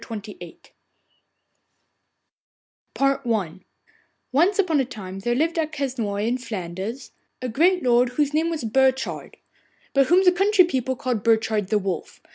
[0.01, 0.59] THE NETTLE
[2.95, 3.59] SPINNER I
[4.31, 8.49] Once upon a time there lived at Quesnoy, in Flanders, a great lord whose name
[8.49, 9.37] was Burchard,
[9.93, 12.19] but whom the country people called Burchard the Wolf.